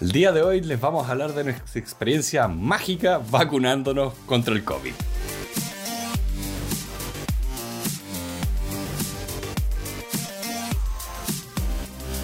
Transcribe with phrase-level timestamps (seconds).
[0.00, 4.64] El día de hoy les vamos a hablar de nuestra experiencia mágica vacunándonos contra el
[4.64, 4.94] COVID.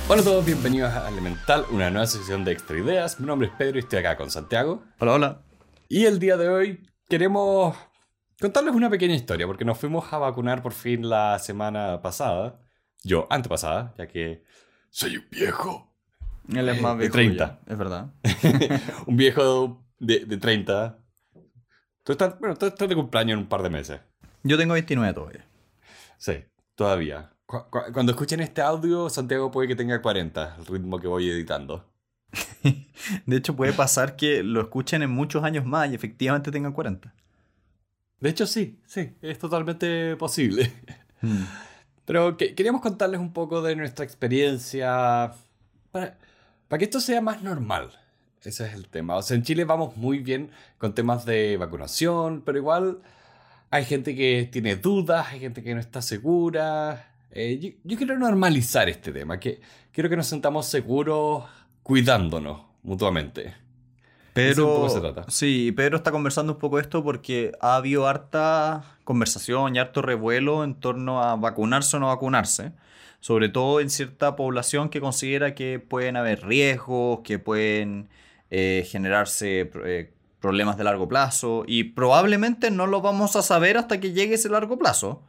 [0.09, 3.21] Hola a todos, bienvenidos a Elemental, una nueva sección de Extra Ideas.
[3.21, 4.83] Mi nombre es Pedro y estoy acá con Santiago.
[4.99, 5.43] Hola, hola.
[5.87, 7.77] Y el día de hoy queremos
[8.41, 12.59] contarles una pequeña historia, porque nos fuimos a vacunar por fin la semana pasada.
[13.05, 14.45] Yo, antepasada, ya que
[14.89, 15.96] soy un viejo.
[16.55, 17.13] Él es Eh, más de viejo.
[17.13, 17.61] 30.
[17.67, 18.11] ya, Es verdad.
[19.07, 20.99] un viejo de, de 30.
[22.05, 24.01] Tú estás, bueno, tú estás de cumpleaños en un par de meses.
[24.43, 25.45] Yo tengo 29 todavía.
[26.19, 26.45] Sí,
[26.77, 27.33] todavía.
[27.47, 31.29] Cu- cu- cuando escuchen este audio, Santiago puede que tenga 40, el ritmo que voy
[31.29, 31.85] editando.
[33.27, 37.13] De hecho, puede pasar que lo escuchen en muchos años más y efectivamente tengan 40.
[38.21, 40.73] De hecho, sí, sí, es totalmente posible.
[41.23, 41.45] Hmm.
[42.05, 45.33] Pero que- queríamos contarles un poco de nuestra experiencia
[45.91, 46.19] para,
[46.69, 47.91] para que esto sea más normal.
[48.43, 49.17] Ese es el tema.
[49.17, 53.01] O sea, en Chile vamos muy bien con temas de vacunación, pero igual
[53.71, 57.13] hay gente que tiene dudas, hay gente que no está segura.
[57.33, 59.61] Eh, yo, yo quiero normalizar este tema, que
[59.93, 61.45] quiero que nos sentamos seguros
[61.83, 63.66] cuidándonos mutuamente.
[64.37, 65.25] Pero, poco se trata.
[65.29, 70.63] sí, Pedro está conversando un poco esto porque ha habido harta conversación y harto revuelo
[70.63, 72.73] en torno a vacunarse o no vacunarse.
[73.21, 78.09] Sobre todo en cierta población que considera que pueden haber riesgos, que pueden
[78.51, 83.99] eh, generarse eh, problemas de largo plazo y probablemente no lo vamos a saber hasta
[83.99, 85.23] que llegue ese largo plazo.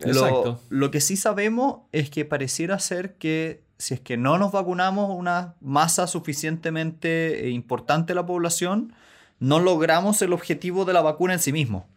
[0.00, 0.60] Lo- Exacto.
[0.68, 5.16] Lo, que sí sabemos es que pareciera ser que si es que no nos vacunamos
[5.16, 8.92] una masa suficientemente eh, importante de la población,
[9.38, 11.88] no logramos el objetivo de la vacuna en sí mismo.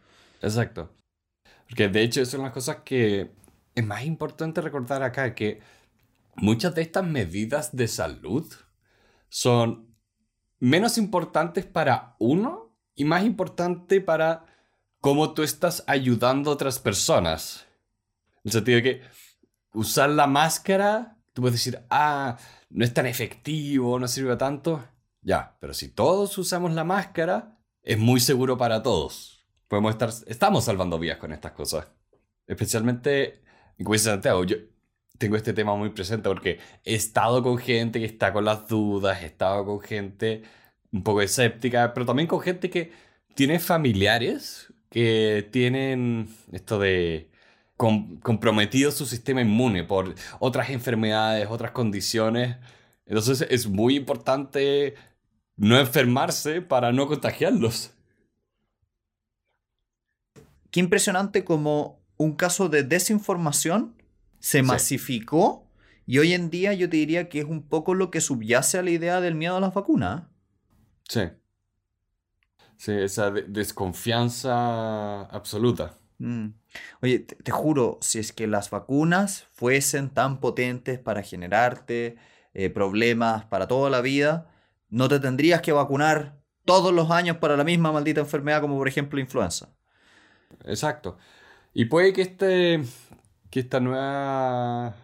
[0.41, 0.91] Exacto.
[1.67, 3.31] Porque de hecho, son las cosas que
[3.73, 5.61] es más importante recordar acá, que
[6.35, 8.45] muchas de estas medidas de salud
[9.29, 9.87] son
[10.59, 14.45] menos importantes para uno y más importante para
[14.99, 17.65] cómo tú estás ayudando a otras personas.
[18.43, 19.01] En el sentido de que
[19.73, 22.37] usar la máscara, tú puedes decir, ah,
[22.69, 24.83] no es tan efectivo, no sirve tanto.
[25.21, 29.45] Ya, pero si todos usamos la máscara, es muy seguro para todos.
[29.67, 31.87] Podemos estar, estamos salvando vidas con estas cosas.
[32.47, 33.41] Especialmente,
[33.77, 34.57] como dice Santiago, yo
[35.17, 39.21] tengo este tema muy presente porque he estado con gente que está con las dudas,
[39.21, 40.43] he estado con gente
[40.91, 42.91] un poco escéptica, pero también con gente que
[43.35, 47.30] tiene familiares que tienen esto de
[47.81, 52.57] com- comprometido su sistema inmune por otras enfermedades, otras condiciones.
[53.07, 54.93] Entonces es muy importante
[55.57, 57.91] no enfermarse para no contagiarlos.
[60.69, 63.95] Qué impresionante como un caso de desinformación
[64.39, 64.63] se Sí.
[64.63, 65.67] masificó
[66.05, 68.83] y hoy en día yo te diría que es un poco lo que subyace a
[68.83, 70.23] la idea del miedo a las vacunas.
[71.09, 71.21] Sí.
[72.77, 75.97] Sí, esa de- desconfianza absoluta.
[76.21, 76.53] Mm.
[77.01, 82.17] Oye, te, juro, si es que las vacunas fuesen tan potentes para generarte
[82.53, 84.51] eh, problemas para toda la vida,
[84.89, 88.87] no te tendrías que vacunar todos los años para la misma maldita enfermedad como por
[88.87, 89.73] ejemplo influenza.
[90.65, 91.17] Exacto.
[91.73, 92.83] Y puede que este
[93.49, 94.95] que esta nueva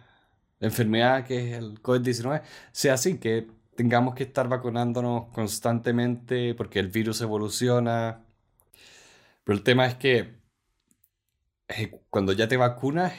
[0.60, 6.88] enfermedad que es el COVID-19 sea así, que tengamos que estar vacunándonos constantemente porque el
[6.88, 8.24] virus evoluciona.
[9.44, 10.38] Pero el tema es que
[11.68, 13.12] eh, cuando ya te vacunas,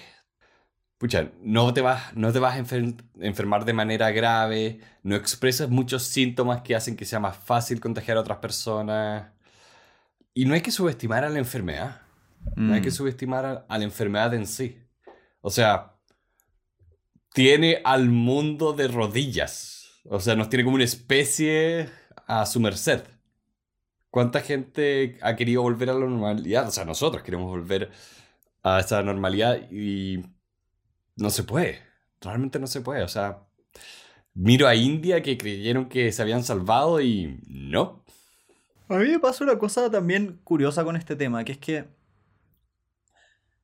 [0.98, 5.70] pucha, no te vas, no te vas a enfer- enfermar de manera grave, no expresas
[5.70, 9.32] muchos síntomas que hacen que sea más fácil contagiar a otras personas.
[10.34, 12.02] Y no hay que subestimar a la enfermedad.
[12.56, 12.94] No hay que Mm.
[12.94, 14.78] subestimar a, a la enfermedad en sí.
[15.42, 15.96] O sea,
[17.34, 20.02] tiene al mundo de rodillas.
[20.06, 21.90] O sea, nos tiene como una especie
[22.28, 23.04] a su merced.
[24.10, 26.68] ¿Cuánta gente ha querido volver a la normalidad?
[26.68, 27.92] O sea, nosotros queremos volver
[28.64, 30.24] a esa normalidad y
[31.16, 31.82] no se puede.
[32.22, 33.04] Realmente no se puede.
[33.04, 33.48] O sea,
[34.34, 38.04] miro a India que creyeron que se habían salvado y no.
[38.90, 41.86] A mí me pasa una cosa también curiosa con este tema, que es que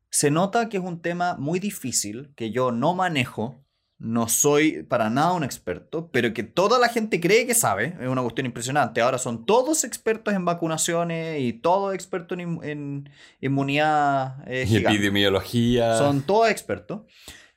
[0.10, 3.65] se nota que es un tema muy difícil, que yo no manejo,
[4.06, 8.08] no soy para nada un experto, pero que toda la gente cree que sabe, es
[8.08, 9.02] una cuestión impresionante.
[9.02, 13.10] Ahora son todos expertos en vacunaciones y todos expertos en, en
[13.42, 15.98] inmunidad eh, Y epidemiología.
[15.98, 17.02] Son todos expertos.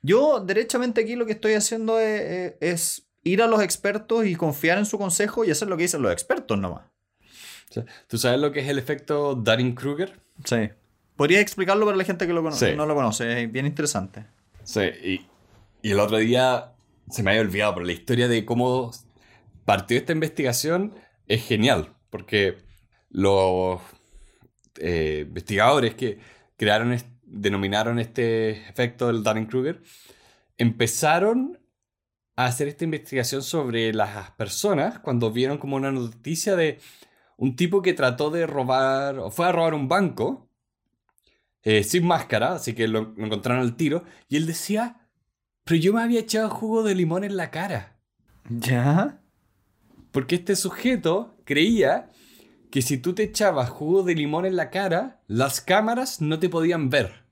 [0.01, 4.35] Yo, derechamente, aquí lo que estoy haciendo es, es- es ir a los expertos y
[4.35, 6.83] confiar en su consejo y hacer lo que dicen los expertos nomás.
[8.07, 10.19] ¿Tú sabes lo que es el efecto Dunning-Kruger?
[10.45, 10.69] Sí.
[11.15, 12.73] ¿Podrías explicarlo para la gente que lo cono- Sí.
[12.75, 13.43] no lo conoce?
[13.43, 14.25] Es bien interesante.
[14.63, 15.25] Sí, y,
[15.81, 16.73] y el otro día
[17.09, 18.91] se me había olvidado, pero la historia de cómo
[19.65, 20.95] partió esta investigación
[21.27, 22.57] es genial, porque
[23.09, 23.81] los
[24.77, 26.19] eh, investigadores que
[26.57, 29.81] crearon, denominaron este efecto del Dunning-Kruger,
[30.57, 31.59] empezaron
[32.35, 36.79] a hacer esta investigación sobre las personas cuando vieron como una noticia de
[37.37, 40.49] un tipo que trató de robar, o fue a robar un banco,
[41.63, 44.98] eh, sin máscara, así que lo, lo encontraron al tiro, y él decía,
[45.69, 47.95] pero yo me había echado jugo de limón en la cara.
[48.49, 49.21] ¿Ya?
[50.11, 52.09] Porque este sujeto creía
[52.71, 56.49] que si tú te echabas jugo de limón en la cara, las cámaras no te
[56.49, 57.23] podían ver.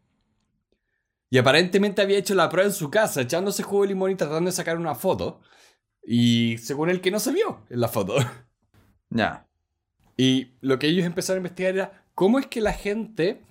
[1.31, 4.51] Y aparentemente había hecho la prueba en su casa, echándose jugo de limón y tratando
[4.51, 5.41] de sacar una foto.
[6.03, 8.17] Y según él que no se vio en la foto.
[9.09, 9.47] Ya.
[10.15, 13.41] Y lo que ellos empezaron a investigar era cómo es que la gente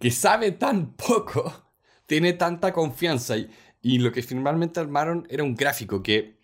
[0.00, 1.74] que sabe tan poco
[2.06, 3.36] tiene tanta confianza.
[3.36, 3.50] Y,
[3.84, 6.38] y lo que finalmente armaron era un gráfico que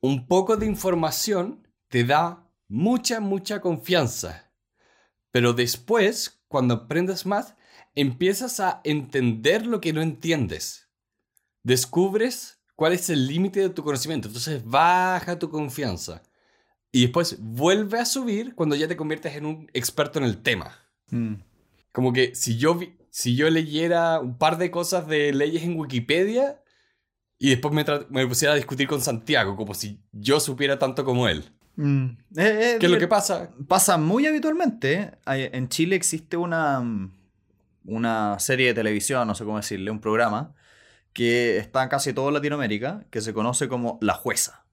[0.00, 4.52] un poco de información te da mucha, mucha confianza.
[5.32, 7.54] Pero después, cuando aprendes más,
[7.94, 10.88] empiezas a entender lo que no entiendes.
[11.62, 14.28] Descubres cuál es el límite de tu conocimiento.
[14.28, 16.22] Entonces baja tu confianza.
[16.92, 20.76] Y después vuelve a subir cuando ya te conviertes en un experto en el tema.
[21.10, 21.34] Mm.
[21.92, 25.78] Como que si yo, vi- si yo leyera un par de cosas de leyes en
[25.78, 26.62] Wikipedia
[27.38, 31.28] y después me, me pusiera a discutir con Santiago, como si yo supiera tanto como
[31.28, 31.50] él.
[31.76, 32.04] Mm.
[32.36, 33.50] Eh, eh, ¿Qué es lo que pasa?
[33.66, 35.12] Pasa muy habitualmente.
[35.26, 35.50] ¿eh?
[35.52, 37.12] En Chile existe una, mm,
[37.86, 40.54] una serie de televisión, no sé cómo decirle, un programa,
[41.12, 44.66] que está en casi toda Latinoamérica, que se conoce como La Jueza.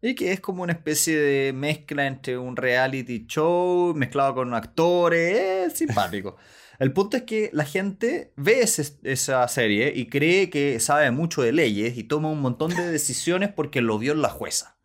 [0.00, 5.66] Y que es como una especie de mezcla entre un reality show mezclado con actores.
[5.66, 6.36] Es simpático.
[6.78, 11.52] El punto es que la gente ve esa serie y cree que sabe mucho de
[11.52, 14.76] leyes y toma un montón de decisiones porque lo vio en la jueza.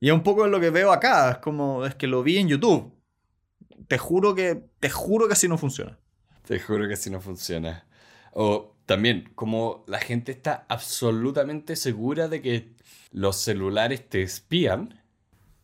[0.00, 2.48] Y es un poco lo que veo acá, es como es que lo vi en
[2.48, 2.92] YouTube.
[3.86, 5.98] Te juro que te juro que así no funciona.
[6.46, 7.86] Te juro que así no funciona.
[8.32, 12.74] O también, como la gente está absolutamente segura de que
[13.12, 14.99] los celulares te espían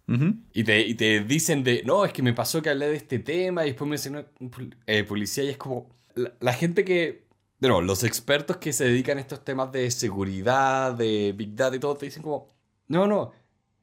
[0.09, 0.37] Ujú.
[0.53, 3.19] y te, y te dicen de, no, es que me pasó que hablé de este
[3.19, 3.97] tema y después me
[4.39, 7.27] un pol- eh, policía y es como, la, gente que,
[7.61, 11.81] no, los expertos que se dedican a estos temas de seguridad, de Big Data y
[11.81, 12.49] todo, te dicen como,
[12.87, 13.33] no, no,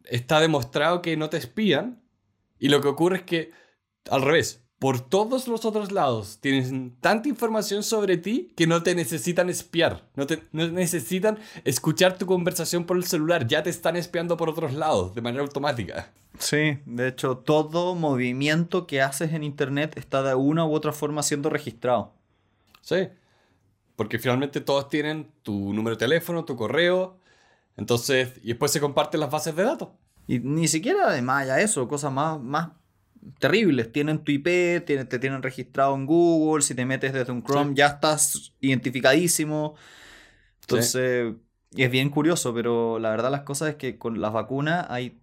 [0.05, 2.01] está demostrado que no te espían
[2.59, 3.51] y lo que ocurre es que,
[4.09, 8.95] al revés, por todos los otros lados tienen tanta información sobre ti que no te
[8.95, 13.95] necesitan espiar, no, te, no necesitan escuchar tu conversación por el celular, ya te están
[13.95, 16.11] espiando por otros lados de manera automática.
[16.37, 21.23] Sí, de hecho, todo movimiento que haces en internet está de una u otra forma
[21.23, 22.11] siendo registrado.
[22.81, 23.07] Sí.
[23.95, 27.15] Porque finalmente todos tienen tu número de teléfono, tu correo.
[27.77, 29.87] Entonces, y después se comparten las bases de datos.
[30.27, 32.71] Y ni siquiera además ya eso, cosas más, más
[33.39, 33.91] terribles.
[33.91, 37.71] Tienen tu IP, tienen- te tienen registrado en Google, si te metes desde un Chrome
[37.71, 37.75] Sí.
[37.75, 39.75] ya estás identificadísimo.
[40.61, 41.33] Entonces,
[41.71, 45.19] y es bien curioso, pero la verdad las cosas es que con las vacunas hay,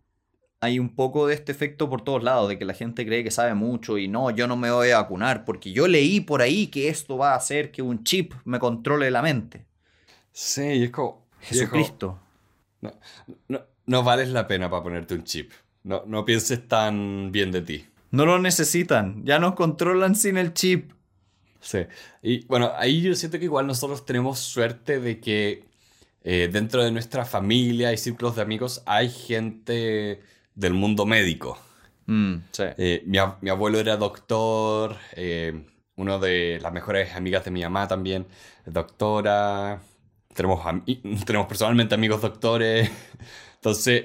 [0.61, 3.31] hay un poco de este efecto por todos lados, de que la gente cree que
[3.31, 6.69] sabe mucho y no, yo no me voy a vacunar porque yo leí por ahí
[6.69, 9.67] que esto va a hacer que un chip me controle la mente.
[10.33, 12.19] Sí, y es como, Jesucristo.
[12.81, 12.93] no,
[13.49, 15.53] no, no vales la pena para ponerte un chip.
[15.83, 17.87] No, no pienses tan bien de ti.
[18.11, 20.93] No lo necesitan, ya nos controlan sin el chip.
[21.61, 21.81] Sí.
[22.23, 25.65] Y bueno, ahí yo siento que igual nosotros tenemos suerte de que
[26.25, 30.21] eh, dentro de nuestra familia y círculos de amigos hay gente
[30.55, 31.59] del mundo médico.
[32.07, 32.65] Mm, sí.
[32.79, 35.67] Eh, mi, ab- mi abuelo era doctor, eh,
[35.97, 38.27] uno de las mejores amigas de mi mamá también,
[38.67, 39.83] doctora.
[40.35, 40.61] Tenemos,
[41.27, 42.91] tenemos personalmente amigos doctores.
[43.57, 44.05] Entonces,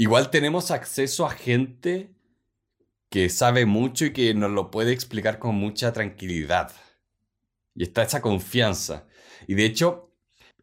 [0.00, 2.10] igual tenemos acceso a gente
[3.10, 6.72] que sabe mucho y que nos lo puede explicar con mucha tranquilidad.
[7.74, 9.04] Y está esa confianza.
[9.46, 10.10] Y de hecho,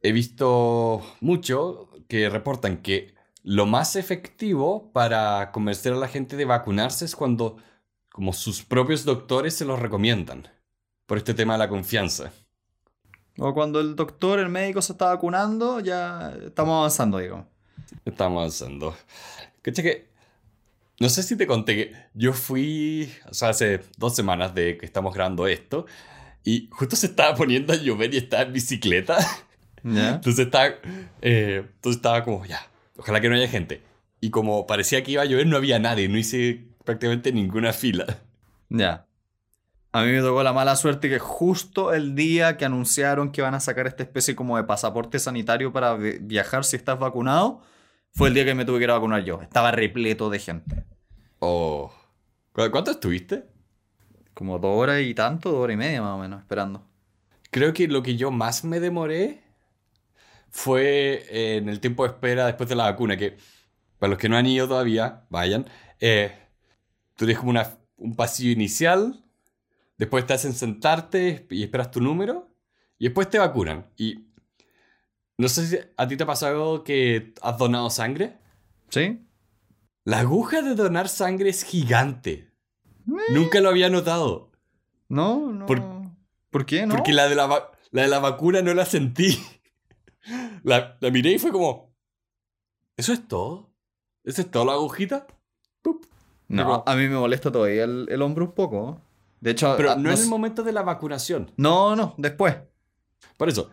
[0.02, 3.14] he visto mucho que reportan que
[3.44, 7.58] lo más efectivo para convencer a la gente de vacunarse es cuando
[8.12, 10.48] como sus propios doctores se los recomiendan.
[11.06, 12.34] Por este tema de la confianza.
[13.38, 17.57] O cuando el doctor, el médico se está vacunando, ya estamos avanzando, digamos.
[18.06, 18.96] Estamos avanzando.
[19.62, 20.08] Cacha que.
[21.00, 23.12] No sé si te conté que yo fui.
[23.30, 25.86] O sea, hace dos semanas de que estamos grabando esto.
[26.44, 29.18] Y justo se estaba poniendo a llover y estaba en bicicleta.
[29.84, 30.16] ¿Ya?
[30.16, 30.74] Entonces estaba.
[31.22, 32.66] eh, entonces estaba como, ya.
[32.98, 33.82] Ojalá que no haya gente.
[34.22, 36.08] Y como parecía que iba a llover, no había nadie.
[36.10, 38.20] No hice prácticamente ninguna fila.
[38.70, 39.06] Ya.
[39.92, 43.54] A mí me tocó la mala suerte que justo el día que anunciaron que van
[43.56, 47.62] a sacar esta especie como de pasaporte sanitario para vi- viajar si estás vacunado,
[48.18, 49.42] fue el día que me tuve que ir a vacunar yo.
[49.44, 50.84] Estaba repleto de gente.
[51.38, 51.92] Oh.
[52.52, 53.46] ¿Cu- ¿Cuánto estuviste?
[54.34, 56.84] Como dos horas y tanto, dos horas y media más o menos, esperando.
[57.52, 59.44] Creo que lo que yo más me demoré
[60.50, 63.38] fue en el tiempo de espera después de la vacuna, que
[64.00, 65.66] para los que no han ido todavía, vayan.
[66.00, 66.32] Eh,
[67.16, 69.24] tú tienes como una- un pasillo inicial,
[69.98, 72.50] después te hacen sentarte y esperas tu número,
[72.98, 73.86] y después te vacunan.
[73.96, 74.27] Y
[75.38, 78.38] no sé si a ti te ha pasado que has donado sangre.
[78.90, 79.24] ¿Sí?
[80.04, 82.52] La aguja de donar sangre es gigante.
[83.30, 84.52] Nunca lo había notado.
[85.10, 85.66] No, no.
[85.66, 85.98] Por-
[86.50, 86.96] ¿Por qué no?
[86.96, 89.38] Porque la de la, la de la vacuna no la sentí.
[90.64, 91.96] La, la miré y fue como.
[92.98, 93.70] ¿Eso es todo?
[94.26, 95.26] ¿Eso es todo la agujita?
[95.82, 96.06] Pup.
[96.50, 99.02] No, a mí me molesta todavía el, el hombro un poco.
[99.40, 101.52] De hecho, Pero ah, no en el momento de la vacunación.
[101.56, 102.58] No, no, después.
[103.38, 103.70] Por eso,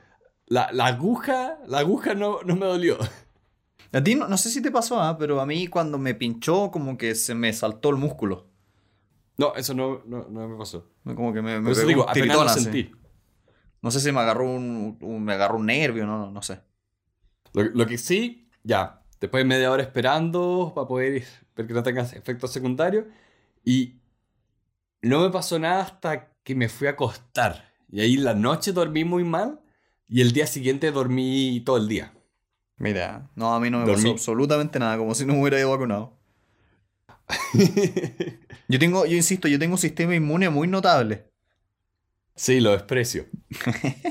[0.46, 2.98] la, la aguja, la aguja no, no me dolió.
[3.92, 6.70] A ti no, no sé si te pasó, ah, pero a mí cuando me pinchó
[6.70, 8.46] como que se me saltó el músculo.
[9.36, 10.90] No, eso no, no, no me pasó.
[11.04, 12.60] Como que me, me eso digo, apenas así.
[12.64, 12.90] sentí.
[13.82, 16.60] No sé si me agarró un, un- me agarró un nervio, no, no sé.
[17.52, 21.24] Lo, lo que sí, ya, después de media hora esperando para poder ir,
[21.56, 23.04] ver que no tengas efectos secundarios.
[23.64, 24.00] Y
[25.02, 27.72] no me pasó nada hasta que me fui a acostar.
[27.90, 29.60] Y ahí la noche dormí muy mal
[30.14, 32.12] y el día siguiente dormí todo el día.
[32.76, 34.02] Mira, no, a mí no me Dormí.
[34.02, 36.16] pasó absolutamente nada, como si no me hubiera ido vacunado.
[38.68, 41.26] Yo tengo, yo insisto, yo tengo un sistema inmune muy notable.
[42.34, 43.26] sí, lo desprecio.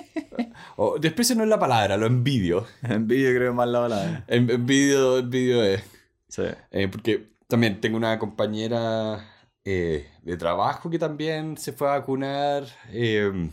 [0.76, 2.66] O, desprecio no es la palabra, lo envidio.
[2.82, 4.26] Envidia creo que es más la palabra.
[4.28, 5.84] En- Envidio, envidio es.
[6.28, 6.44] Sí.
[6.72, 9.24] Eh, porque también tengo una compañera
[9.64, 13.50] eh, de trabajo que también se fue a vacunar eh,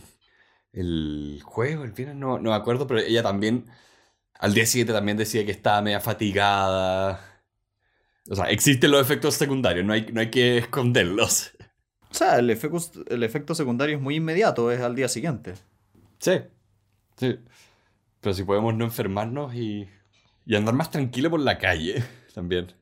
[0.73, 3.65] el jueves el viernes, no, no me acuerdo, pero ella también
[4.39, 7.43] al día siguiente también decía que estaba media fatigada.
[8.29, 11.51] O sea, existen los efectos secundarios, no hay, no hay que esconderlos.
[12.09, 15.53] O sea, el efecto, el efecto secundario es muy inmediato, es al día siguiente.
[16.19, 16.33] Sí,
[17.17, 17.39] sí.
[18.19, 19.87] Pero si podemos no enfermarnos y,
[20.45, 22.73] y andar más tranquilo por la calle también.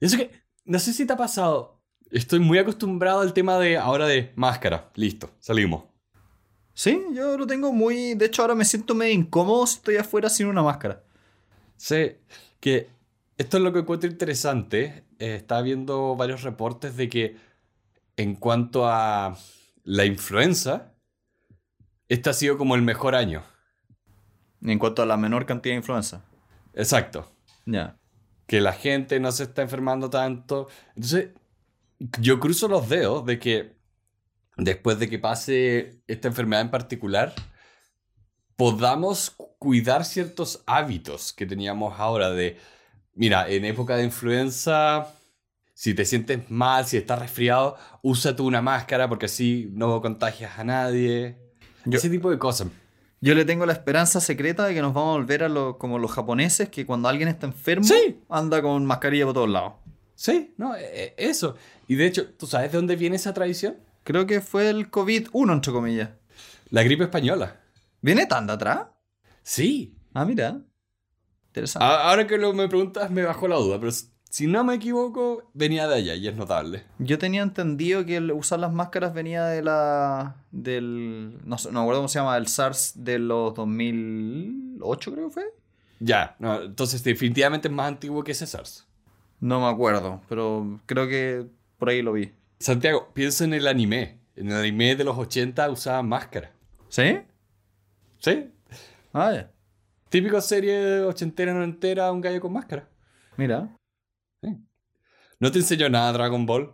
[0.00, 0.30] Y eso que,
[0.64, 4.90] no sé si te ha pasado, estoy muy acostumbrado al tema de ahora de máscara,
[4.94, 5.93] listo, salimos.
[6.74, 8.14] Sí, yo lo tengo muy...
[8.14, 11.02] De hecho, ahora me siento medio incómodo si estoy afuera sin una máscara.
[11.76, 12.20] Sé
[12.60, 12.88] que
[13.38, 15.04] esto es lo que encuentro interesante.
[15.18, 17.36] eh, estaba viendo varios reportes de que
[18.16, 19.36] en cuanto a
[19.84, 20.92] la influenza,
[22.08, 23.44] este ha sido como el mejor año.
[24.62, 26.24] En cuanto a la menor cantidad de influenza.
[26.74, 27.30] Exacto.
[27.66, 27.98] Ya.
[28.46, 30.68] que la gente no se está enfermando tanto.
[30.96, 31.30] Entonces,
[32.20, 33.74] yo cruzo los dedos de que
[34.56, 37.34] después de que pase esta enfermedad en particular,
[38.56, 42.58] podamos cuidar ciertos hábitos que teníamos ahora de,
[43.14, 45.08] mira, en época de influenza,
[45.72, 50.58] si te sientes mal, si estás resfriado, usa tú una máscara porque así no contagias
[50.58, 51.36] a nadie.
[51.84, 52.68] Yo- Ese tipo de cosas.
[53.20, 55.98] Yo le tengo la esperanza secreta de que nos vamos a volver a lo, como
[55.98, 58.20] los japoneses, que cuando alguien está enfermo, Sí.
[58.28, 59.72] anda con mascarilla por todos lados.
[60.14, 61.56] Sí, no, e- e- eso.
[61.88, 63.76] Y de hecho, ¿tú sabes de dónde viene esa tradición?
[64.04, 66.10] Creo que fue el COVID-1, entre comillas.
[66.70, 67.60] La gripe española.
[68.00, 68.86] ¿Viene tan de atrás?
[69.42, 69.96] Sí.
[70.12, 70.60] Ah, mira.
[71.48, 71.84] Interesante.
[71.84, 73.92] A- Ahora que lo me preguntas me bajó la duda, pero
[74.28, 76.84] si no me equivoco, venía de allá y es notable.
[76.98, 80.36] Yo tenía entendido que el usar las máscaras venía de la.
[80.50, 81.38] del.
[81.44, 85.32] No, sé, no me acuerdo cómo se llama, el SARS de los 2008, creo que
[85.34, 85.44] fue.
[86.00, 88.86] Ya, no, entonces definitivamente es más antiguo que ese SARS.
[89.40, 91.46] No me acuerdo, pero creo que
[91.78, 92.32] por ahí lo vi.
[92.64, 94.20] Santiago, piensa en el anime.
[94.36, 96.50] En el anime de los 80 usaban máscara.
[96.88, 97.18] ¿Sí?
[98.20, 98.50] ¿Sí?
[99.12, 99.52] Ah, ya.
[100.08, 102.88] Típico serie ochentera, noventera, un gallo con máscara.
[103.36, 103.68] Mira.
[105.38, 106.72] ¿No te enseñó nada Dragon Ball?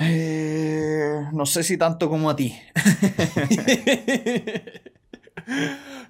[0.00, 2.52] Eh, no sé si tanto como a ti.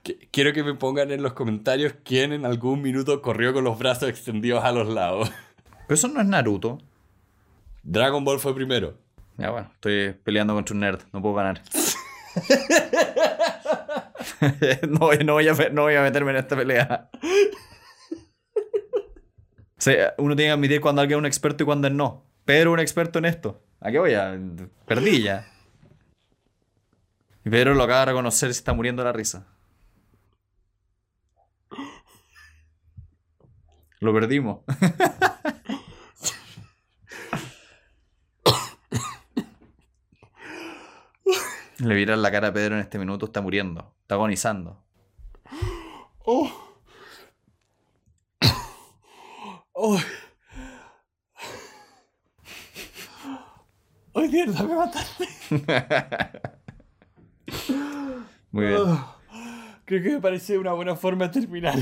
[0.04, 3.78] Qu- Quiero que me pongan en los comentarios quién en algún minuto corrió con los
[3.78, 5.30] brazos extendidos a los lados.
[5.86, 6.78] Pero eso no es Naruto.
[7.88, 8.98] Dragon Ball fue primero.
[9.38, 11.62] Ya bueno, estoy peleando contra un nerd, no puedo ganar.
[14.88, 17.10] no, voy- no voy a, no voy a meterme en esta pelea.
[20.18, 22.24] Uno tiene que admitir cuando alguien es un experto y cuando es no.
[22.44, 23.62] Pedro es un experto en esto.
[23.80, 24.36] ¿A qué voy a...?
[24.86, 25.46] Perdí ya.
[27.44, 29.46] Y Pedro lo acaba de reconocer se está muriendo de la risa.
[34.00, 34.60] Lo perdimos.
[41.86, 44.82] Le vieran la cara a Pedro en este minuto, está muriendo, está agonizando.
[46.24, 46.50] Oh.
[49.70, 50.00] Oh.
[54.14, 55.28] ¡Ay, mierda, me mataste!
[58.50, 58.80] Muy bien.
[58.80, 59.16] Oh,
[59.84, 61.78] creo que me parece una buena forma de terminar.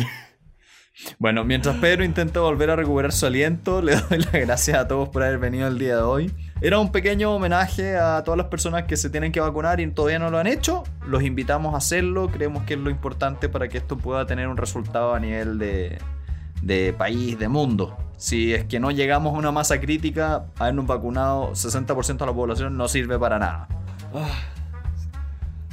[1.19, 5.09] Bueno, mientras Pedro intenta volver a recuperar su aliento, le doy las gracias a todos
[5.09, 6.33] por haber venido el día de hoy.
[6.61, 10.19] Era un pequeño homenaje a todas las personas que se tienen que vacunar y todavía
[10.19, 10.85] no lo han hecho.
[11.07, 14.57] Los invitamos a hacerlo, creemos que es lo importante para que esto pueda tener un
[14.57, 17.97] resultado a nivel de, país, de mundo.
[18.17, 22.77] Si es que no llegamos a una masa crítica, habernos vacunado 60% de la población
[22.77, 23.69] no sirve para nada.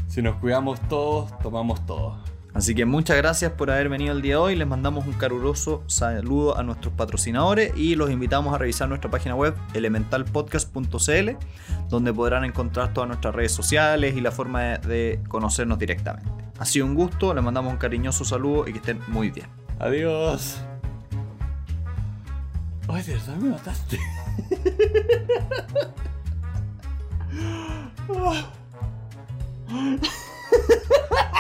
[0.08, 2.18] Si nos cuidamos todos, tomamos todos.
[2.54, 4.56] Así que muchas gracias por haber venido el día de hoy.
[4.56, 9.36] Les mandamos un caluroso saludo a nuestros patrocinadores y los invitamos a revisar nuestra página
[9.36, 11.30] web elementalpodcast.cl,
[11.90, 16.30] donde podrán encontrar todas nuestras redes sociales y la forma de, conocernos directamente.
[16.60, 19.48] Ha sido un gusto, les mandamos un cariñoso saludo y que estén muy bien.
[19.80, 20.60] Adiós.
[22.90, 23.98] Ay, de verdad me mataste.